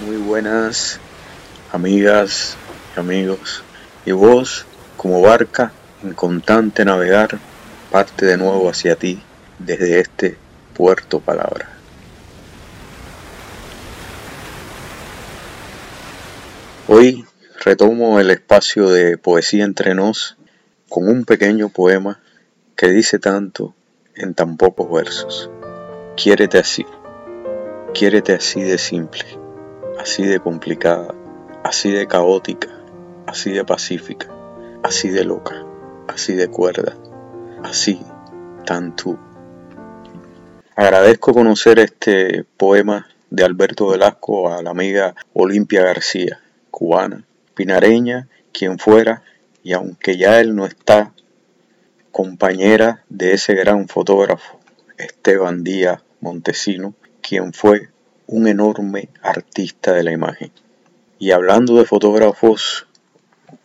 [0.00, 0.98] Muy buenas
[1.72, 2.56] amigas
[2.96, 3.62] y amigos.
[4.06, 4.64] Y vos,
[4.96, 5.72] como barca
[6.02, 7.38] en constante navegar,
[7.90, 9.22] parte de nuevo hacia ti
[9.58, 10.38] desde este
[10.74, 11.68] puerto palabra.
[16.88, 17.26] Hoy
[17.62, 20.38] retomo el espacio de poesía entre nos
[20.88, 22.20] con un pequeño poema
[22.74, 23.74] que dice tanto
[24.14, 25.50] en tan pocos versos.
[26.16, 26.86] Quiérete así,
[27.92, 29.39] quiérete así de simple,
[30.00, 31.14] así de complicada,
[31.62, 32.68] así de caótica,
[33.26, 34.28] así de pacífica,
[34.82, 35.66] así de loca,
[36.08, 36.96] así de cuerda,
[37.62, 38.00] así
[38.64, 39.18] tan tú.
[40.74, 46.40] Agradezco conocer este poema de Alberto Velasco a la amiga Olimpia García,
[46.70, 49.22] cubana, pinareña, quien fuera,
[49.62, 51.12] y aunque ya él no está,
[52.10, 54.60] compañera de ese gran fotógrafo,
[54.96, 57.90] Esteban Díaz Montesino, quien fue
[58.30, 60.52] un enorme artista de la imagen.
[61.18, 62.86] Y hablando de fotógrafos,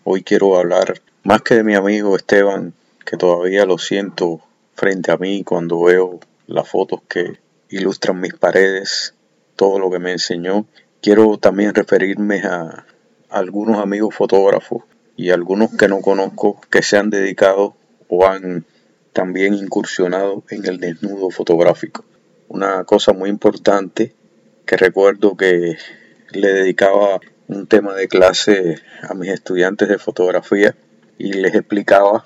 [0.04, 2.74] hoy quiero hablar más que de mi amigo Esteban,
[3.06, 4.42] que todavía lo siento
[4.74, 7.38] frente a mí cuando veo las fotos que
[7.70, 9.14] ilustran mis paredes,
[9.56, 10.66] todo lo que me enseñó.
[11.00, 12.88] Quiero también referirme a
[13.30, 14.82] algunos amigos fotógrafos
[15.16, 17.76] y algunos que no conozco que se han dedicado
[18.08, 18.66] o han
[19.14, 22.04] también incursionado en el desnudo fotográfico.
[22.48, 24.16] Una cosa muy importante
[24.66, 25.78] que recuerdo que
[26.32, 30.76] le dedicaba un tema de clase a mis estudiantes de fotografía
[31.18, 32.26] y les explicaba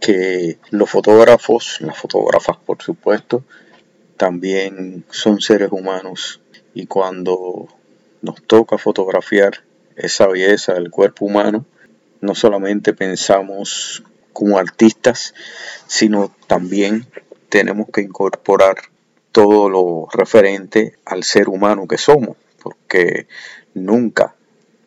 [0.00, 3.44] que los fotógrafos, las fotógrafas por supuesto,
[4.16, 6.40] también son seres humanos
[6.74, 7.68] y cuando
[8.22, 9.62] nos toca fotografiar
[9.96, 11.64] esa belleza del cuerpo humano,
[12.20, 15.34] no solamente pensamos como artistas,
[15.86, 17.06] sino también
[17.48, 18.76] tenemos que incorporar
[19.34, 23.26] todo lo referente al ser humano que somos, porque
[23.74, 24.36] nunca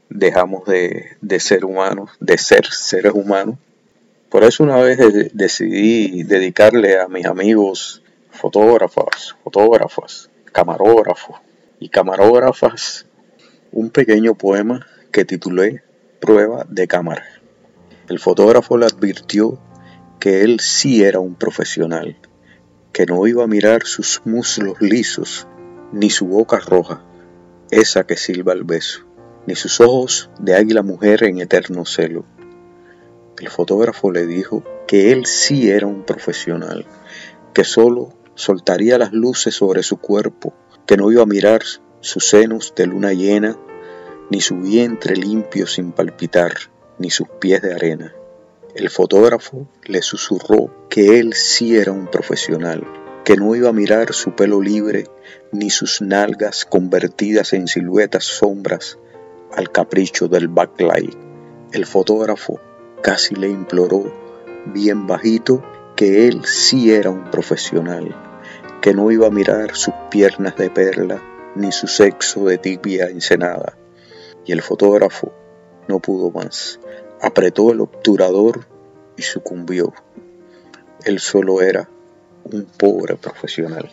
[0.10, 3.58] dejamos de, ser humanos, de ser seres humanos.
[4.30, 5.00] Por eso una vez
[5.34, 8.02] decidí dedicarle a mis amigos
[8.32, 11.42] fotógrafos, fotógrafas, camarógrafos
[11.82, 13.06] y camarógrafas
[13.74, 15.84] un pequeño poema que titulé
[16.22, 17.26] Prueba de cámara.
[18.08, 19.60] El fotógrafo le advirtió
[20.22, 22.16] que él sí era un profesional,
[22.98, 25.48] que no iba a mirar sus muslos lisos,
[25.92, 27.04] ni su boca roja,
[27.70, 29.06] esa que silba el beso,
[29.46, 32.26] ni sus ojos de águila mujer en eterno celo.
[33.38, 36.88] El fotógrafo le dijo que él sí era un profesional,
[37.54, 40.56] que solo soltaría las luces sobre su cuerpo,
[40.88, 41.62] que no iba a mirar
[42.02, 43.60] sus senos de luna llena,
[44.32, 46.54] ni su vientre limpio sin palpitar,
[46.98, 48.16] ni sus pies de arena.
[48.78, 52.86] El fotógrafo le susurró que él sí era un profesional,
[53.26, 55.06] que no iba a mirar su pelo libre
[55.52, 59.00] ni sus nalgas convertidas en siluetas sombras
[59.56, 61.16] al capricho del backlight.
[61.72, 62.60] El fotógrafo
[63.02, 64.14] casi le imploró,
[64.68, 65.64] bien bajito,
[65.96, 68.16] que él sí era un profesional,
[68.80, 71.20] que no iba a mirar sus piernas de perla
[71.56, 73.76] ni su sexo de tibia encenada.
[74.46, 75.34] Y el fotógrafo
[75.88, 76.80] no pudo más
[77.22, 78.68] apretó el obturador
[79.18, 79.94] y sucumbió.
[81.06, 81.90] Él solo era
[82.44, 83.90] un pobre profesional.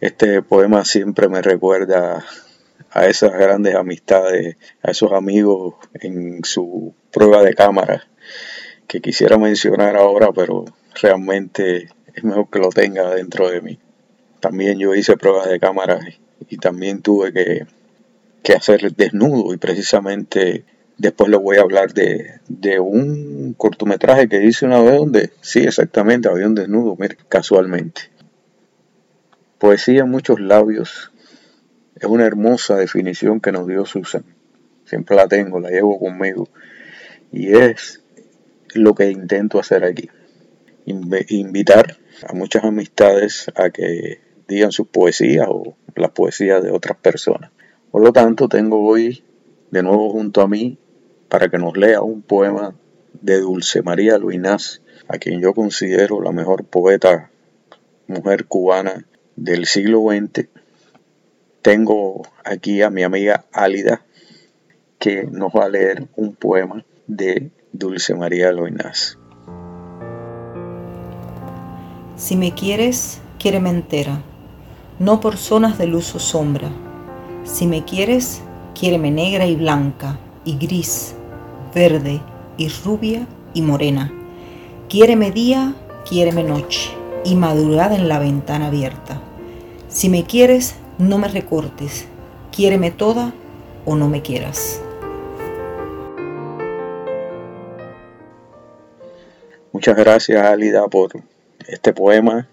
[0.00, 2.24] Este poema siempre me recuerda
[2.90, 8.06] a esas grandes amistades, a esos amigos en su prueba de cámara
[8.88, 10.64] que quisiera mencionar ahora, pero
[11.00, 13.78] realmente es mejor que lo tenga dentro de mí.
[14.40, 16.00] También yo hice pruebas de cámara
[16.48, 17.66] y también tuve que
[18.42, 20.64] que hacer desnudo y precisamente
[20.98, 22.40] después les voy a hablar de,
[22.80, 28.02] un cortometraje que hice una vez donde sí exactamente había un desnudo, mire, casualmente.
[29.58, 31.12] Poesía en muchos labios
[31.96, 34.24] es una hermosa definición que nos dio Susan.
[34.84, 36.48] Siempre la tengo, la llevo conmigo.
[37.30, 38.02] Y es
[38.74, 40.10] lo que intento hacer aquí.
[40.84, 41.96] Invitar
[42.28, 47.50] a muchas amistades a que digan sus poesías o las poesías de otras personas.
[47.90, 49.22] Por lo tanto, tengo hoy
[49.70, 50.78] de nuevo junto a mí
[51.32, 52.74] para que nos lea un poema
[53.14, 57.30] de Dulce María Luinás, a quien yo considero la mejor poeta
[58.06, 60.48] mujer cubana del siglo XX.
[61.62, 64.04] Tengo aquí a mi amiga Álida,
[64.98, 69.18] que nos va a leer un poema de Dulce María Luinás.
[72.14, 74.22] Si me quieres, quiéreme entera,
[74.98, 76.70] no por zonas de luz o sombra
[77.44, 78.42] si me quieres,
[78.78, 81.16] quiéreme negra y blanca, y gris,
[81.74, 82.20] verde,
[82.56, 84.12] y rubia y morena.
[84.88, 85.74] Quiéreme día,
[86.08, 86.90] quiéreme noche,
[87.24, 89.20] y madrugada en la ventana abierta.
[89.88, 92.06] Si me quieres, no me recortes,
[92.50, 93.32] quiéreme toda
[93.84, 94.80] o no me quieras.
[99.72, 101.10] Muchas gracias Álida por
[101.66, 102.46] este poema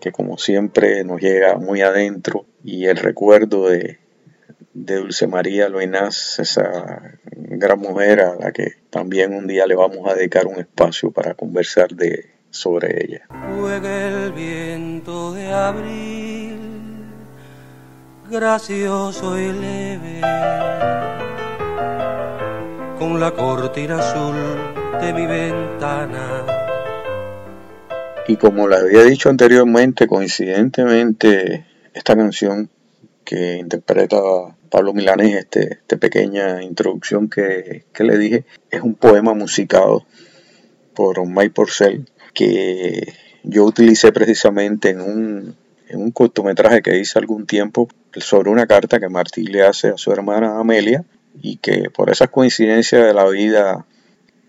[0.00, 3.98] que como siempre nos llega muy adentro y el recuerdo de,
[4.84, 10.14] Dulce María Loinaz, esa gran mujer a la que también un día le vamos a
[10.14, 13.26] dedicar un espacio para conversar de, sobre ella.
[13.58, 16.58] Juega el viento de abril,
[18.30, 20.20] gracioso y leve,
[22.98, 24.36] con la cortina azul
[25.00, 26.58] de mi ventana
[28.28, 31.64] y como les había dicho anteriormente, coincidentemente,
[31.94, 32.68] esta canción
[33.24, 34.18] que interpreta
[34.68, 40.06] Pablo Milanés, este, esta pequeña introducción que, le dije, es un poema musicado
[40.94, 45.56] por Mike Porcel que yo utilicé precisamente en un,
[45.88, 49.96] en un cortometraje que hice algún tiempo sobre una carta que Martí le hace a
[49.96, 51.04] su hermana Amelia
[51.40, 53.86] y que por esas coincidencias de la vida,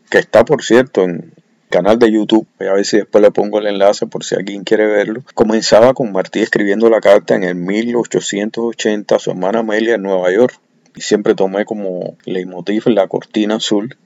[0.10, 1.34] que está por cierto en,
[1.70, 4.64] canal de YouTube, voy a ver si después le pongo el enlace por si alguien
[4.64, 5.24] quiere verlo.
[5.36, 10.32] Comenzaba con Martí escribiendo la carta en el 1880 a su hermana Amelia en Nueva
[10.32, 10.60] York.
[10.96, 13.98] Y siempre tomé como leitmotiv la cortina azul.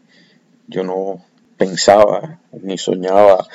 [0.68, 1.24] Yo no
[1.58, 3.48] pensaba ni soñaba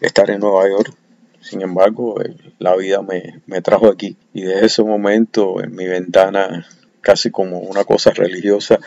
[0.00, 0.94] estar en Nueva York.
[1.40, 2.14] Sin embargo,
[2.60, 4.16] la vida me, me trajo aquí.
[4.32, 6.66] Y desde ese momento en mi ventana
[7.00, 8.78] casi como una cosa religiosa,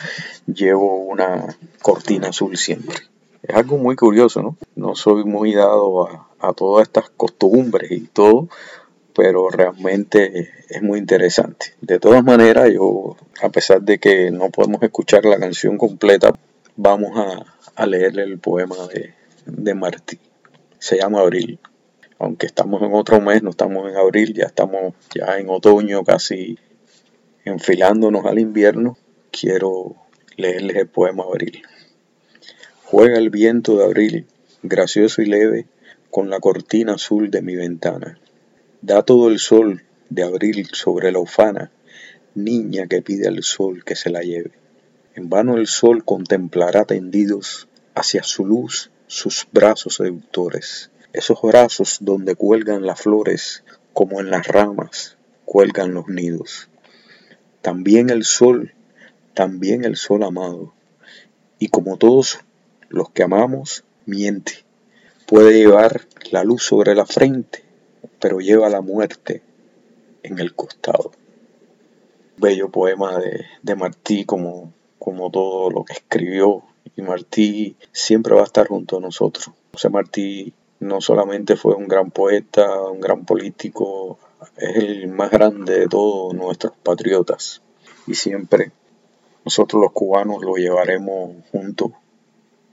[0.47, 1.45] llevo una
[1.81, 2.95] cortina azul siempre.
[3.47, 4.57] Es algo muy curioso, ¿no?
[4.75, 6.07] No soy muy dado
[6.39, 8.49] a, todas estas costumbres y todo,
[9.13, 11.73] pero realmente es muy interesante.
[11.79, 16.33] De todas maneras, yo, a pesar de que no podemos escuchar la canción completa,
[16.75, 17.11] vamos
[17.75, 19.13] a, leerle el poema de,
[19.45, 20.17] de Martí.
[20.79, 21.59] Se llama Abril.
[22.17, 26.57] Aunque estamos en otro mes, no estamos en abril, ya estamos ya en otoño, casi
[27.43, 28.97] enfilándonos al invierno,
[29.31, 29.95] quiero
[30.37, 31.61] leerles el poema Abril.
[32.97, 34.25] Juega el viento de abril,
[34.63, 35.67] gracioso y leve,
[36.09, 38.17] con la cortina azul de mi ventana.
[38.81, 41.71] Da todo el sol de abril sobre la ufana,
[42.35, 44.53] niña que pide al sol que se la lleve.
[45.13, 52.35] En vano el sol contemplará tendidos hacia su luz sus brazos seductores, esos brazos donde
[52.35, 56.69] cuelgan las flores, como en las ramas cuelgan los nidos.
[57.61, 58.73] También el sol,
[59.33, 60.73] también el sol amado,
[61.59, 62.39] y como todos
[62.89, 64.63] los que amamos, miente.
[65.25, 66.01] Puede llevar
[66.31, 67.63] la luz sobre la frente,
[68.19, 69.41] pero lleva la muerte
[70.23, 71.11] en el costado.
[72.37, 76.63] Bello poema de, de Martí como, como todo lo que escribió.
[76.95, 79.51] Y Martí siempre va a estar junto a nosotros.
[79.73, 84.19] José Martí no solamente fue un gran poeta, un gran político,
[84.57, 87.61] es el más grande de todos nuestros patriotas.
[88.07, 88.71] Y siempre
[89.43, 91.91] nosotros los cubanos lo llevaremos junto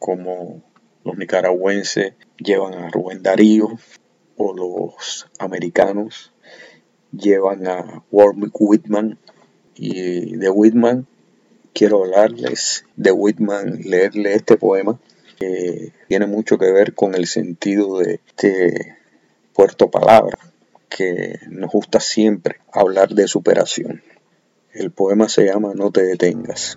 [0.02, 0.60] como
[1.04, 3.68] los nicaragüenses llevan a Rubén Darío
[4.36, 6.32] o los americanos
[7.12, 9.16] llevan a Warwick Whitman
[9.76, 11.06] y de Whitman
[11.72, 14.98] quiero hablarles de Whitman, leerle este poema
[15.38, 18.96] que tiene mucho que ver con el sentido de este
[19.52, 20.36] puerto palabra
[20.88, 24.02] que nos gusta siempre hablar de superación.
[24.72, 26.76] El poema se llama No te detengas.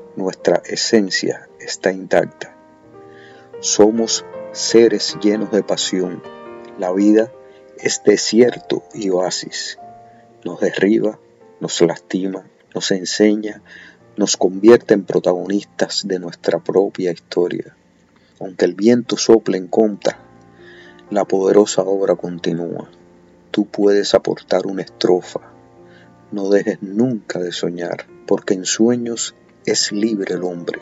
[0.15, 2.55] nuestra esencia está intacta.
[3.59, 6.21] Somos seres llenos de pasión.
[6.77, 7.31] La vida
[7.77, 9.77] es desierto y oasis.
[10.43, 11.19] Nos derriba,
[11.59, 13.61] nos lastima, nos enseña,
[14.17, 17.75] nos convierte en protagonistas de nuestra propia historia.
[18.39, 20.19] Aunque el viento sople en contra,
[21.09, 22.89] la poderosa obra continúa.
[23.51, 25.41] Tú puedes aportar una estrofa.
[26.31, 30.81] No dejes nunca de soñar, porque en sueños es libre el hombre.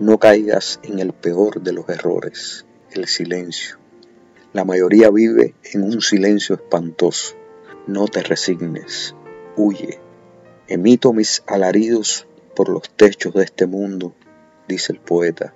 [0.00, 3.78] No caigas en el peor de los errores, el silencio.
[4.52, 7.36] La mayoría vive en un silencio espantoso.
[7.86, 9.14] No te resignes,
[9.56, 10.00] huye.
[10.66, 14.14] Emito mis alaridos por los techos de este mundo,
[14.68, 15.54] dice el poeta.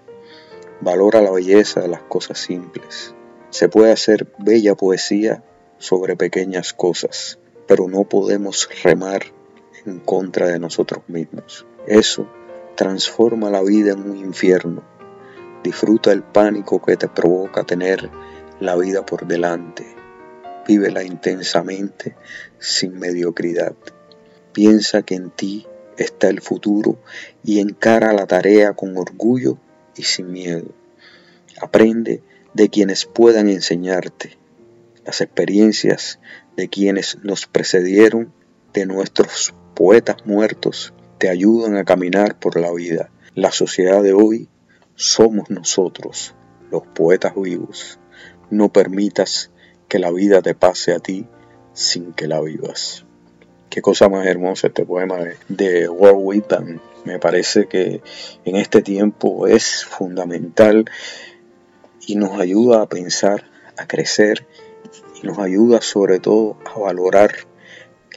[0.80, 3.14] Valora la belleza de las cosas simples.
[3.50, 5.44] Se puede hacer bella poesía
[5.78, 9.24] sobre pequeñas cosas, pero no podemos remar
[9.84, 11.66] en contra de nosotros mismos.
[11.86, 12.26] Eso
[12.74, 14.82] transforma la vida en un infierno.
[15.62, 18.10] Disfruta el pánico que te provoca tener
[18.60, 19.86] la vida por delante.
[20.66, 22.16] Vívela intensamente
[22.58, 23.74] sin mediocridad.
[24.52, 26.98] Piensa que en ti está el futuro
[27.44, 29.58] y encara la tarea con orgullo
[29.96, 30.68] y sin miedo.
[31.60, 32.22] Aprende
[32.54, 34.38] de quienes puedan enseñarte.
[35.04, 36.18] Las experiencias
[36.56, 38.32] de quienes nos precedieron,
[38.72, 43.08] de nuestros poetas muertos, te ayudan a caminar por la vida.
[43.36, 44.48] La sociedad de hoy
[44.96, 46.34] somos nosotros,
[46.68, 48.00] los poetas vivos.
[48.50, 49.52] No permitas
[49.86, 51.28] que la vida te pase a ti
[51.74, 53.04] sin que la vivas.
[53.70, 56.80] Qué cosa más hermosa este poema de, Walt Whitman.
[57.04, 58.02] Me parece que
[58.44, 60.86] en este tiempo es fundamental
[62.04, 63.44] y nos ayuda a pensar,
[63.76, 64.44] a crecer
[65.22, 67.30] y nos ayuda sobre todo a valorar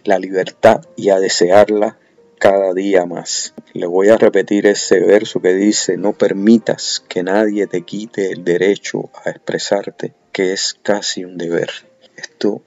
[0.06, 2.00] la libertad y a desearla
[2.48, 3.56] cada día más.
[3.74, 8.44] Le voy a repetir ese verso que dice, no permitas que nadie te quite el
[8.44, 11.72] derecho a expresarte, que es casi un deber.
[12.16, 12.62] Esto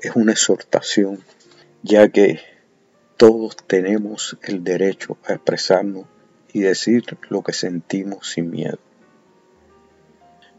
[0.00, 1.22] es una exhortación,
[1.82, 2.40] ya que
[3.18, 6.06] todos tenemos el derecho a expresarnos
[6.54, 8.78] y decir lo que sentimos sin miedo.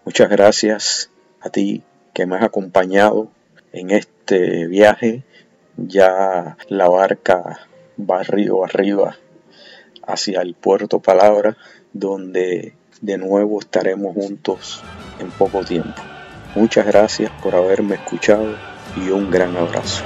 [0.06, 1.10] Muchas gracias
[1.42, 1.82] a ti
[2.14, 3.32] que me has acompañado
[3.74, 5.24] en este viaje.
[5.76, 7.69] Ya la barca
[8.00, 9.18] va río arriba
[10.06, 11.58] hacia el puerto Palabra,
[11.94, 14.82] donde de nuevo estaremos juntos
[15.20, 16.02] en poco tiempo.
[16.56, 18.56] Muchas gracias por haberme escuchado
[18.96, 20.04] y un gran abrazo.